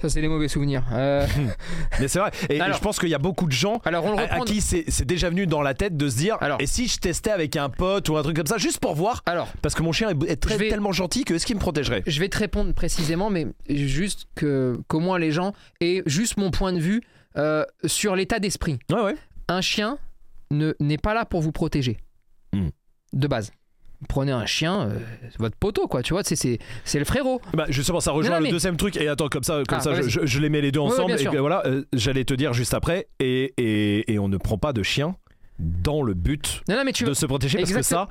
[0.00, 0.84] Ça, c'est les mauvais souvenirs.
[0.92, 1.26] Euh,
[2.00, 2.30] mais c'est vrai.
[2.48, 5.04] Et, je pense qu'il y a beaucoup de gens alors, on le à, qui c'est
[5.04, 7.68] déjà venu dans la tête de se dire Alors- et si je testais avec un
[7.68, 10.36] pote ou un truc comme ça juste pour voir Alors, parce que mon chien est,
[10.36, 12.04] très, vais- tellement gentil que est-ce qu'il me protégerait?
[12.06, 16.50] Je vais te répondre précisément, mais juste que qu'au moins les gens aient juste mon
[16.52, 17.02] point de vue
[17.36, 18.78] euh, sur l'état d'esprit.
[18.92, 19.16] ouais ouais.
[19.48, 19.98] Un chien
[20.50, 21.98] ne n'est pas là pour vous protéger.
[22.52, 22.68] Hmm.
[23.12, 23.52] De base.
[24.08, 24.98] Prenez un chien, euh,
[25.40, 26.02] votre poteau, quoi.
[26.04, 26.58] Tu vois, c'est-
[26.94, 27.40] le frérot.
[27.52, 29.82] Bah justement ça rejoint Non, non, le deuxième truc et attends comme ça comme Ah,
[29.82, 32.74] ça je, je- les mets les deux ensemble et voilà euh, j'allais te dire juste
[32.74, 35.16] après et, et, et on ne prend pas de chien
[35.58, 38.08] dans le but Non, mais tu de se protéger parce que ça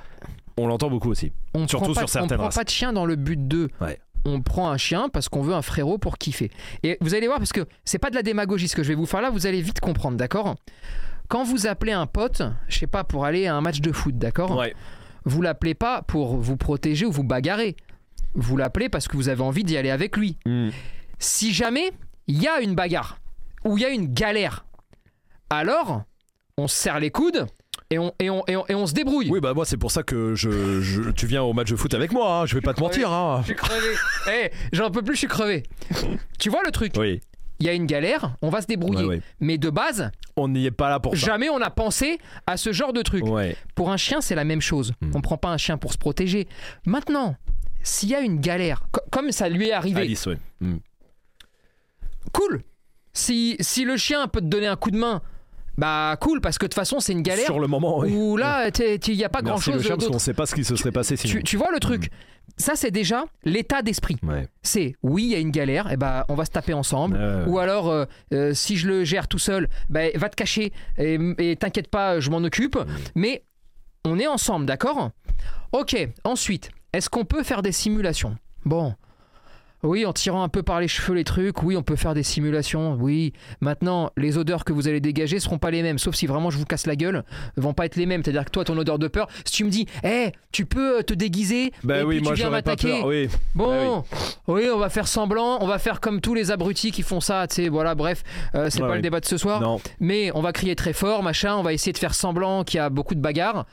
[0.58, 2.56] on l'entend beaucoup aussi on surtout prend pas, sur certaines on prend races.
[2.56, 3.70] pas de chien dans le but de.
[3.80, 3.98] Ouais.
[4.26, 6.50] On prend un chien parce qu'on veut un frérot pour kiffer.
[6.82, 8.94] Et vous allez voir, parce que c'est pas de la démagogie ce que je vais
[8.96, 10.56] vous faire là, vous allez vite comprendre, d'accord?
[11.28, 14.16] Quand vous appelez un pote, je sais pas, pour aller à un match de foot,
[14.16, 14.74] d'accord ouais
[15.24, 17.76] Vous l'appelez pas pour vous protéger ou vous bagarrer.
[18.34, 20.38] Vous l'appelez parce que vous avez envie d'y aller avec lui.
[20.46, 20.68] Mm.
[21.18, 21.92] Si jamais
[22.26, 23.18] il y a une bagarre
[23.64, 24.64] ou il y a une galère,
[25.50, 26.02] alors
[26.56, 27.46] on se serre les coudes
[27.90, 29.28] et on, et on, et on, et on se débrouille.
[29.30, 31.92] Oui, bah moi c'est pour ça que je, je- tu viens au match de foot
[31.94, 33.10] avec moi, hein, je vais pas te mentir.
[33.12, 33.40] Hein.
[33.42, 33.88] Je suis crevé.
[34.32, 35.62] Eh, j'en peux plus, je suis crevé.
[36.38, 36.92] Tu vois le truc?
[36.98, 37.20] Oui,
[37.60, 39.02] Il y a une galère, on va se débrouiller.
[39.04, 39.22] Ouais, ouais.
[39.40, 41.26] Mais de base, on n'y est pas là pour ça.
[41.26, 43.24] jamais on a pensé à ce genre de truc.
[43.26, 43.56] Ouais.
[43.74, 44.92] Pour un chien, c'est la même chose.
[45.00, 45.10] Hmm.
[45.14, 46.46] On prend pas un chien pour se protéger.
[46.86, 47.34] Maintenant,
[47.82, 50.38] s'il y a une galère, co- comme ça lui est arrivé, Alice, ouais.
[50.60, 50.76] Mm.
[52.32, 52.62] cool.
[53.12, 55.22] Si, si le chien peut te donner un coup de main,
[55.78, 58.12] bah cool, parce que de toute façon, c'est une galère Sur le moment, oui.
[58.12, 60.20] où là, il n'y a pas grand Merci chose qu'on d'autre.
[60.20, 61.32] sait pas ce qui se serait passé sinon.
[61.34, 62.10] Tu, tu vois le truc
[62.56, 64.16] Ça, c'est déjà l'état d'esprit.
[64.22, 64.48] Ouais.
[64.62, 67.18] C'est oui, il y a une galère, et bah on va se taper ensemble.
[67.46, 71.18] Ou alors, euh, euh, si je le gère tout seul, bah, va te cacher et,
[71.38, 72.76] et t'inquiète pas, je m'en occupe.
[73.14, 73.44] Mais
[74.04, 75.10] on est ensemble, d'accord?
[75.72, 78.36] Ok, ensuite, est-ce qu'on peut faire des simulations?
[78.64, 78.94] Bon.
[79.84, 82.24] Oui, en tirant un peu par les cheveux les trucs, oui, on peut faire des
[82.24, 83.32] simulations, oui.
[83.60, 86.58] Maintenant, les odeurs que vous allez dégager seront pas les mêmes, sauf si vraiment je
[86.58, 87.22] vous casse la gueule,
[87.56, 88.22] vont pas être les mêmes.
[88.24, 91.14] C'est-à-dire que toi, ton odeur de peur, si tu me dis, hé, tu peux te
[91.14, 93.02] déguiser Bah et oui, puis moi tu viens m'attaquer.
[93.04, 93.28] Oui.
[93.54, 94.04] Bon,
[94.48, 97.46] oui, on va faire semblant, on va faire comme tous les abrutis qui font ça,
[97.46, 98.24] tu sais, voilà, bref,
[98.56, 99.80] euh, c'est Ouais, pas le débat de ce soir, Non.
[100.00, 102.80] mais on va crier très fort, machin, on va essayer de faire semblant qu'il y
[102.80, 103.64] a beaucoup de bagarres.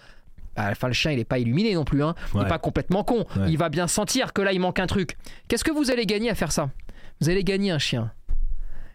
[0.55, 2.15] À la fin, le chien, il est pas illuminé non plus, hein.
[2.33, 2.45] il Ouais.
[2.45, 3.49] est pas complètement con, Ouais.
[3.51, 5.17] il va bien sentir que là, il manque un truc.
[5.47, 6.69] Qu'est-ce que vous allez gagner à faire ça?
[7.21, 8.11] Vous allez gagner un chien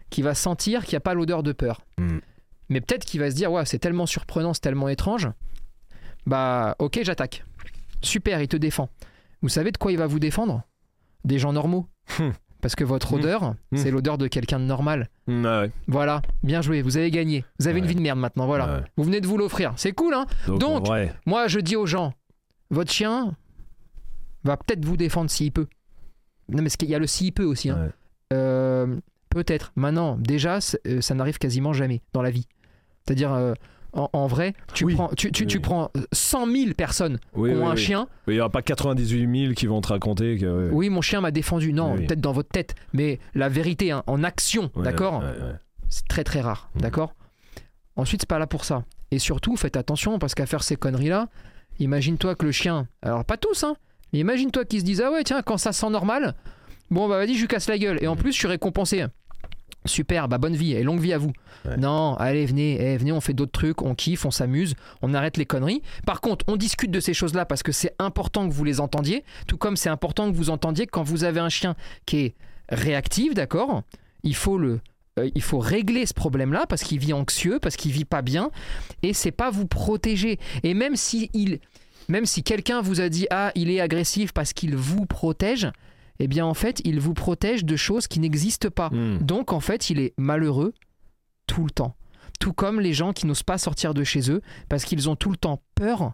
[0.09, 1.81] qui va sentir qu'il n'y a pas l'odeur de peur.
[1.97, 2.19] Hmm.
[2.69, 5.29] Mais peut-être qu'il va se dire, ouais, c'est tellement surprenant, c'est tellement étrange,
[6.25, 7.43] bah ok, j'attaque.
[8.01, 8.89] Super, il te défend.
[9.41, 10.63] Vous savez de quoi il va vous défendre?
[11.25, 11.87] Des gens normaux.
[12.61, 13.19] Parce que votre Hmm.
[13.19, 13.77] odeur, Hmm.
[13.77, 15.09] c'est l'odeur de quelqu'un de normal.
[15.27, 15.71] Mm, ouais.
[15.87, 17.43] Voilà, bien joué, vous avez gagné.
[17.59, 17.89] Vous avez une Ouais.
[17.89, 18.65] vie de merde maintenant, voilà.
[18.75, 18.83] Ouais.
[18.97, 19.73] Vous venez de vous l'offrir.
[19.77, 20.87] C'est cool, hein Donc,
[21.25, 22.13] Moi, je dis aux gens,
[22.69, 23.35] votre chien
[24.43, 25.67] va peut-être vous défendre s'il peut.
[26.49, 27.69] Non, mais il y a le s'il peut aussi.
[27.69, 27.91] hein.
[28.33, 28.95] Euh,
[29.29, 29.71] peut-être.
[29.75, 32.47] Maintenant, déjà, euh, ça n'arrive quasiment jamais dans la vie.
[33.05, 33.53] C'est-à-dire, euh,
[33.93, 34.95] en, en vrai, tu, Oui.
[34.95, 38.07] prends, tu, tu- Oui, tu prends 100 000 personnes oui, qui ont un chien.
[38.27, 40.69] Il y aura pas 98 000 qui vont te raconter que.
[40.71, 41.73] Oui, mon chien m'a défendu.
[41.73, 42.75] Non, peut-être dans votre tête.
[42.93, 45.55] Mais la vérité, hein, en action, Ouais, d'accord ouais, ouais.
[45.89, 46.81] C'est très très rare, Mhm.
[46.83, 47.13] d'accord
[47.97, 48.83] Ensuite, c'est pas là pour ça.
[49.11, 51.27] Et surtout, faites attention parce qu'à faire ces conneries-là,
[51.79, 53.75] imagine-toi que le chien, alors pas tous, hein,
[54.13, 56.35] mais imagine-toi qu'ils se disent Ah ouais, tiens, quand ça sent normal,
[56.89, 57.97] bon bah vas-y, je lui casse la gueule.
[58.01, 59.05] Et en plus, je suis récompensé.
[59.85, 61.33] Super, bah bonne vie et longue vie à vous.
[61.65, 61.77] Ouais.
[61.77, 65.37] Non, allez, venez, eh, venez, on fait d'autres trucs, on kiffe, on s'amuse, on arrête
[65.37, 65.81] les conneries.
[66.05, 69.23] Par contre, on discute de ces choses-là parce que c'est important que vous les entendiez,
[69.47, 72.35] tout comme c'est important que vous entendiez que quand vous avez un chien qui est
[72.69, 73.81] réactif, d'accord?
[74.23, 74.81] Il faut le
[75.19, 78.51] euh, il faut régler ce problème-là parce qu'il vit anxieux, parce qu'il vit pas bien,
[79.03, 80.39] et c'est pas vous protéger.
[80.63, 81.59] Et même si il,
[82.07, 85.69] même si quelqu'un vous a dit ah il est agressif parce qu'il vous protège,
[86.23, 88.89] eh bien en fait il vous protège de choses qui n'existent pas.
[88.91, 89.19] Mm.
[89.19, 90.73] Donc en fait il est malheureux
[91.47, 91.95] tout le temps.
[92.39, 95.31] Tout comme les gens qui n'osent pas sortir de chez eux parce qu'ils ont tout
[95.31, 96.13] le temps peur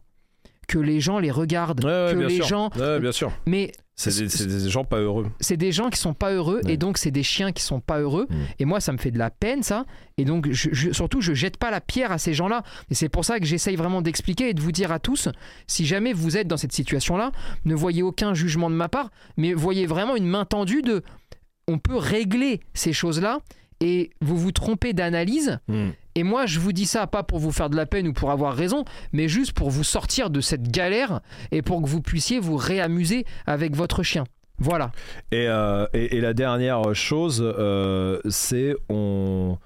[0.67, 2.45] que les gens les regardent, Ouais, que bien les sûr.
[2.45, 2.69] gens.
[2.77, 3.31] Ouais, bien sûr.
[3.45, 4.11] Mais C'est
[4.47, 5.25] des, gens pas heureux.
[5.39, 6.73] c'est des gens qui sont pas heureux Ouais.
[6.73, 8.35] et donc c'est des chiens qui sont pas heureux Mm.
[8.59, 9.85] et moi ça me fait de la peine ça
[10.19, 12.93] et donc je, je- surtout je jette pas la pierre à ces gens là et
[12.93, 15.29] c'est pour ça que j'essaye vraiment d'expliquer et de vous dire à tous
[15.65, 17.31] si jamais vous êtes dans cette situation là
[17.65, 21.01] ne voyez aucun jugement de ma part mais voyez vraiment une main tendue de
[21.67, 23.39] on peut régler ces choses là
[23.79, 25.89] et vous vous trompez d'analyse Mm.
[26.15, 28.31] et moi, je vous dis ça pas pour vous faire de la peine ou pour
[28.31, 32.39] avoir raison, mais juste pour vous sortir de cette galère et pour que vous puissiez
[32.39, 34.23] vous réamuser avec votre chien.
[34.59, 34.91] Voilà.
[35.31, 39.57] Et, euh, et, et la dernière chose, euh, c'est on,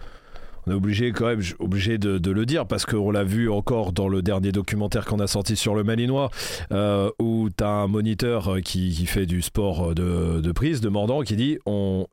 [0.68, 3.94] on est obligé quand même obligé de, de le dire parce qu'on l'a vu encore
[3.94, 6.30] dans le dernier documentaire qu'on a sorti sur le Malinois
[6.74, 10.90] euh, où tu as un moniteur qui, qui fait du sport de, de prise, de
[10.90, 12.06] mordant, qui dit on,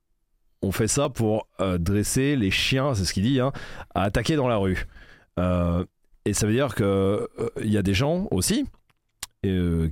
[0.62, 3.52] on fait ça pour euh, dresser les chiens, c'est ce qu'il dit, hein,
[3.94, 4.86] à attaquer dans la rue.
[5.38, 5.84] Euh,
[6.24, 8.66] et ça veut dire que euh, y a des gens aussi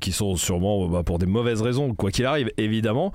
[0.00, 3.12] qui sont sûrement bah, pour des mauvaises raisons, quoi qu'il arrive, évidemment,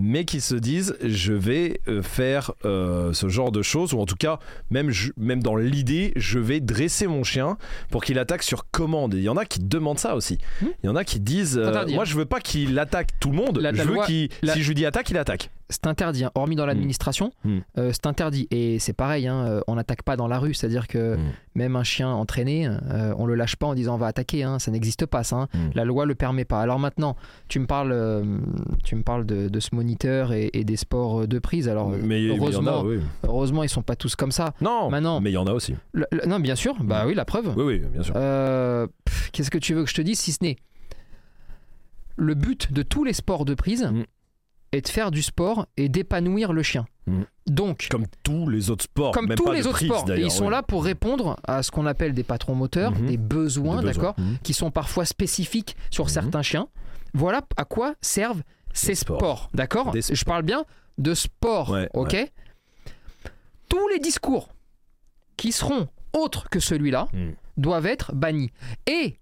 [0.00, 4.06] mais qui se disent je vais euh, faire euh, ce genre de choses, ou en
[4.06, 4.38] tout cas,
[4.70, 7.56] même, je- même dans l'idée, je vais dresser mon chien
[7.90, 9.14] pour qu'il attaque sur commande.
[9.14, 10.38] Et il y en a qui demandent ça aussi.
[10.62, 10.66] Hmm.
[10.82, 13.36] Il y en a qui disent euh, moi je veux pas qu'il attaque tout le
[13.36, 15.50] monde, La- je veux loi- qu'il, la- si je lui dis attaque, il attaque.
[15.68, 16.30] c'est interdit, hein.
[16.34, 17.58] hormis dans l'administration, Mm.
[17.78, 18.48] euh, c'est interdit.
[18.50, 21.16] Et c'est pareil, hein, on n'attaque pas dans la rue, c'est-à-dire que
[21.54, 22.68] même un chien entraîné,
[23.18, 24.58] on le lâche pas en disant on va attaquer, hein.
[24.58, 25.48] ça n'existe pas, ça.
[25.74, 26.60] La loi le permet pas.
[26.60, 27.16] Alors maintenant,
[27.48, 27.94] tu me parles,
[28.84, 29.89] tu me parles de, de ce moniteur
[30.32, 31.68] et, et des sports de prise.
[31.68, 32.98] Alors mais, mais il a, heureusement, oui.
[33.24, 34.54] heureusement, ils sont pas tous comme ça.
[34.60, 35.74] Non, Maintenant- mais il y en a aussi.
[35.92, 37.52] Le- le- non, bien sûr, bah oui, la preuve.
[37.56, 38.14] Oui, oui, bien sûr.
[38.16, 38.86] Euh,
[39.32, 40.56] Qu'est-ce que tu veux que je te dise si ce n'est
[42.16, 44.04] le but de tous les sports de prise, Mm.
[44.72, 46.86] est de faire du sport et d'épanouir le chien.
[47.06, 47.24] Mhm.
[47.48, 49.12] Donc, Comme tous les autres sports.
[49.12, 50.50] comme même tous pas les de autres prise, sports, ils sont oui.
[50.52, 53.06] là pour répondre à ce qu'on appelle des patrons moteurs, Mhm.
[53.06, 53.92] des besoins, Des besoins.
[53.92, 54.38] d'accord, Mhm.
[54.44, 56.10] qui sont parfois spécifiques sur Mhm.
[56.10, 56.68] certains chiens.
[57.14, 59.18] Voilà à quoi servent ces Les sports.
[59.18, 60.64] sports, d'accord Des Je parle bien
[60.98, 62.16] de sport, Ouais, ok
[63.68, 64.48] Tous les discours
[65.36, 67.34] qui seront autres que celui-là Mhm.
[67.56, 68.50] doivent être bannis.
[68.86, 69.16] Et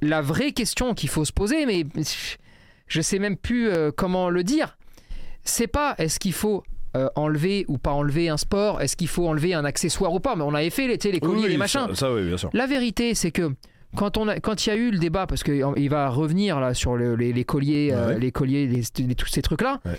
[0.00, 1.84] la vraie question qu'il faut se poser, mais
[2.86, 4.78] je sais même plus euh, comment le dire,
[5.44, 6.62] c'est pas est-ce qu'il faut
[6.96, 10.36] euh, enlever ou pas enlever un sport, est-ce qu'il faut enlever un accessoire ou pas,
[10.36, 11.94] mais on avait fait les, les colliers, Oui, les ça- machins.
[11.94, 12.48] Ça, oui, bien sûr.
[12.54, 13.52] La vérité, c'est que
[13.96, 16.74] quand on a, quand il y a eu le débat, parce qu'il va revenir là
[16.74, 19.80] sur le- les, les colliers, euh, les colliers, les- les- tous ces trucs là.
[19.84, 19.98] Ouais.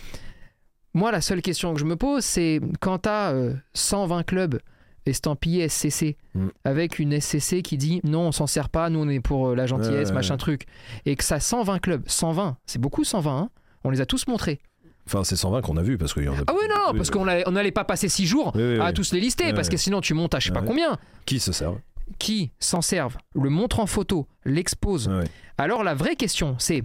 [0.93, 3.33] Moi, la seule question que je me pose, c'est quand tu as
[3.73, 4.59] 120 clubs
[5.05, 6.47] estampillés SCC, Mm.
[6.65, 9.55] avec une SCC qui dit non, on s'en sert pas, nous on est pour euh,
[9.55, 10.65] la gentillesse, machin truc,
[11.05, 13.49] et que ça 120 clubs, 120, c'est beaucoup 120, hein.
[13.83, 14.59] on les a tous montrés.
[15.07, 16.41] Enfin, c'est 120 qu'on a vu parce qu'il y en a.
[16.45, 18.87] Ah oui, non, parce qu'on allait- on n'allait pas passer 6 jours Oui, oui, à
[18.87, 18.93] oui.
[18.93, 20.99] tous les lister, parce que sinon tu montes à je sais pas combien.
[21.25, 21.73] Qui se sert?
[22.17, 25.23] Qui s'en servent, le montre en photo, l'expose, Ouais.
[25.57, 26.83] alors la vraie question, c'est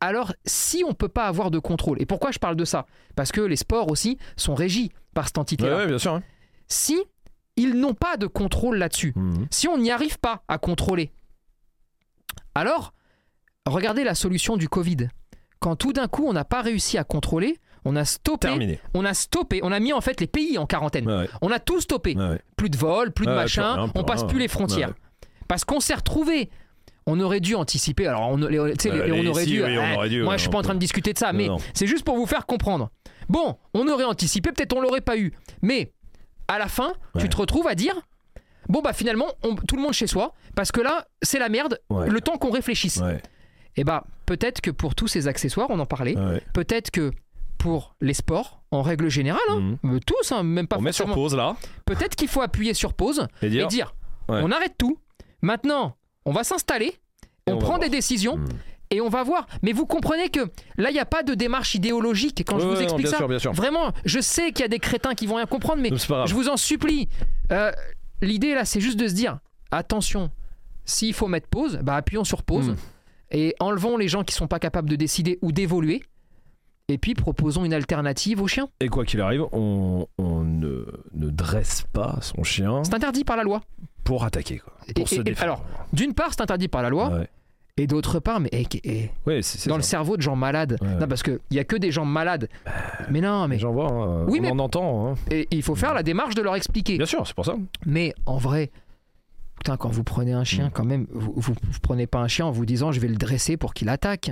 [0.00, 2.86] alors si on peut pas avoir de contrôle, et pourquoi je parle de ça?
[3.14, 5.76] Parce que les sports aussi sont régis par cette entité-là.
[5.76, 6.14] Ouais, ouais, bien sûr.
[6.14, 6.22] hein.
[6.68, 6.98] Si
[7.56, 9.46] ils n'ont pas de contrôle là-dessus, Mhm.
[9.50, 11.12] si on n'y arrive pas à contrôler,
[12.54, 12.92] alors
[13.66, 15.08] regardez la solution du Covid.
[15.60, 18.80] Quand tout d'un coup on n'a pas réussi à contrôler, on a stoppé, Terminé.
[18.94, 21.06] on a stoppé, on a mis en fait les pays en quarantaine.
[21.06, 21.28] Ouais, ouais.
[21.40, 22.16] On a tout stoppé.
[22.16, 22.40] Ouais.
[22.56, 24.92] Plus de vols, plus de machin, rien, on passe plus les frontières.
[25.48, 26.50] Parce qu'on s'est retrouvé.
[27.04, 28.06] On aurait dû anticiper.
[28.06, 29.64] Alors, on, les- tu sais, Euh, les- on aurait si, dû.
[29.64, 31.32] oui, on ouais, aurait dû, moi, je suis pas en train de discuter de ça,
[31.32, 32.90] Non, mais c'est juste pour vous faire comprendre.
[33.28, 35.32] Bon, on aurait anticipé, peut-être on l'aurait pas eu.
[35.62, 35.92] Mais
[36.46, 38.00] à la fin, tu te retrouves à dire
[38.68, 41.80] bon, bah finalement, on- tout le monde chez soi, parce que là, c'est la merde,
[41.90, 42.08] Ouais.
[42.08, 42.98] le temps qu'on réfléchisse.
[42.98, 43.20] Ouais,
[43.76, 46.40] Et bah, peut-être que pour tous ces accessoires, on en parlait, ouais.
[46.54, 47.10] peut-être que
[47.62, 49.94] pour les sports, en règle générale, hein, Mhm.
[49.94, 52.92] euh, tous, hein, même pas On met sur pause là peut-être qu'il faut appuyer sur
[52.94, 53.94] pause et et dire.
[54.28, 54.40] Ouais.
[54.42, 54.98] on arrête tout.
[55.42, 56.94] Maintenant, on va s'installer,
[57.46, 58.48] on, prend des décisions Mhm.
[58.90, 59.46] et on va voir.
[59.62, 60.40] Mais vous comprenez que
[60.76, 63.16] là, il n'y a pas de démarche idéologique quand je vous non, explique bien ça.
[63.18, 63.52] sûr, bien sûr.
[63.52, 66.48] Vraiment, je sais qu'il y a des crétins qui vont rien comprendre, mais je vous
[66.48, 67.08] en supplie.
[67.52, 67.70] euh,
[68.22, 69.38] L'idée là, c'est juste de se dire
[69.72, 70.30] attention,
[70.84, 72.76] s'il faut mettre pause, bah appuyons sur pause Mhm.
[73.32, 76.02] et enlevons les gens qui sont pas capables de décider ou d'évoluer.
[76.92, 78.68] Et puis proposons une alternative aux chiens.
[78.80, 83.36] Et quoi qu'il arrive, on, on ne, ne dresse pas son chien C'est interdit par
[83.36, 83.62] la loi.
[84.04, 84.74] pour attaquer, quoi.
[84.88, 85.42] Et- Pour se et- défendre.
[85.44, 87.28] alors, D'une part, c'est interdit par la loi, Ouais.
[87.78, 90.76] et d'autre part, mais eh, eh, Ouais, c'est c'est dans le cerveau de gens malades.
[90.82, 92.48] Ouais, Non, parce qu'il n'y a que des gens malades.
[93.10, 95.08] mais non, mais j'en vois, hein, Oui, on mais- en entend.
[95.08, 95.14] hein.
[95.30, 96.96] et il faut faire la démarche de leur expliquer.
[96.98, 97.54] Bien sûr, c'est pour ça.
[97.86, 98.70] Mais en vrai,
[99.56, 100.70] putain, quand vous prenez un chien, Mm.
[100.74, 103.16] quand même, vous, vous, vous prenez pas un chien en vous disant je vais le
[103.16, 104.30] dresser pour qu'il attaque.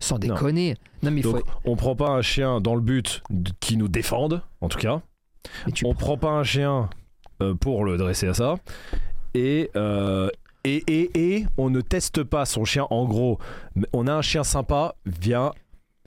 [0.00, 0.76] Sans déconner.
[1.02, 1.32] Non, mais faut.
[1.32, 3.22] Donc, on prend pas un chien dans le but
[3.60, 5.02] qui nous défende, en tout cas.
[5.74, 6.88] tu- On prend pas un chien
[7.42, 8.56] euh, pour le dresser à ça.
[9.34, 10.28] Et, euh,
[10.64, 12.86] et, et, et on ne teste pas son chien.
[12.90, 13.38] En gros,
[13.92, 15.52] on a un chien sympa, viens.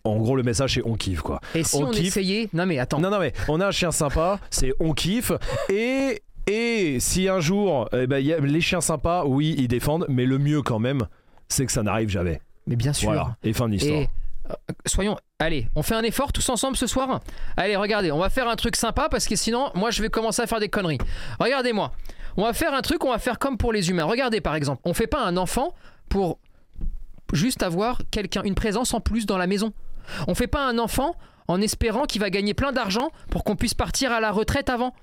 [0.04, 1.40] En gros, le message, c'est on kiffe, quoi.
[1.56, 2.08] Et si on on, kiffe.
[2.08, 2.50] essayait.
[2.54, 3.00] Non, mais attends.
[3.00, 5.32] Non, non, mais on a un chien sympa, c'est on kiffe.
[5.70, 9.70] Et, et si un jour, eh ben, il y a les chiens sympas, oui, ils
[9.70, 11.08] défendent, mais le mieux quand même,
[11.48, 12.42] c'est que ça n'arrive jamais.
[12.67, 13.10] Mais bien sûr.
[13.10, 13.99] Voilà, et fin de l'histoire.
[14.02, 14.10] Et
[14.49, 14.54] euh,
[14.86, 17.21] soyons, allez, on fait un effort tous ensemble ce soir?
[17.58, 20.41] Allez, regardez, on va faire un truc sympa parce que sinon, moi, je vais commencer
[20.41, 20.97] à faire des conneries.
[21.39, 21.91] Regardez-moi,
[22.38, 24.04] on va faire un truc, on va faire comme pour les humains.
[24.06, 25.73] Regardez, par exemple, on fait pas un enfant
[26.10, 26.39] pour
[27.32, 29.73] juste avoir quelqu'un, une présence en plus dans la maison.
[30.28, 31.15] On fait pas un enfant
[31.47, 34.93] en espérant qu'il va gagner plein d'argent pour qu'on puisse partir à la retraite avant.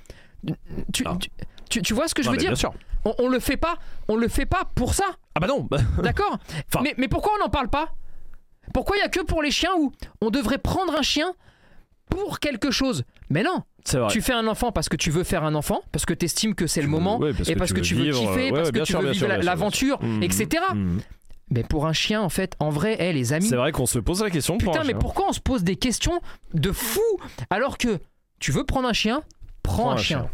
[0.92, 1.30] Tu, tu,
[1.68, 2.50] tu- tu vois ce que je veux dire?
[2.50, 2.72] Bien sûr.
[3.04, 3.76] On, on le fait pas,
[4.08, 5.04] on le fait pas pour ça.
[5.34, 5.68] Ah bah non
[6.02, 7.94] D'accord Enfin- mais, mais pourquoi on n'en parle pas?
[8.74, 11.32] Pourquoi il y a que pour les chiens où on devrait prendre un chien
[12.08, 13.04] pour quelque chose?
[13.30, 14.08] Mais non, vrai.
[14.10, 16.54] tu fais un enfant parce que tu veux faire un enfant, parce que tu estimes
[16.54, 18.68] que c'est le moment, Ouais, parce et parce que, tu veux vivre, kiffer, ouais, parce
[18.68, 20.02] ouais, que tu sûr, veux vivre l'aventure.
[20.02, 20.22] Mhm.
[20.22, 20.48] etc.
[20.74, 21.00] Mhm.
[21.52, 23.98] Mais pour un chien, en fait, en vrai, eh, les amis, C'est vrai qu'on se
[23.98, 24.56] pose la question.
[24.56, 24.98] pour putain, un mais chien.
[25.00, 26.20] pourquoi on se pose des questions
[26.54, 27.00] de fou
[27.50, 27.98] alors que
[28.38, 29.22] tu veux prendre un chien
[29.64, 30.18] Prends, Prends un, un chien.
[30.20, 30.30] chien.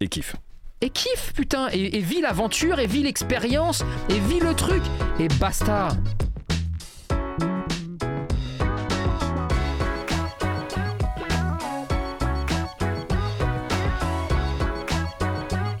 [0.00, 0.36] Et kiffe.
[0.80, 4.82] Et kiffe, putain, et, et vis l'aventure, et vis l'expérience, et vis le truc,
[5.18, 5.88] et basta.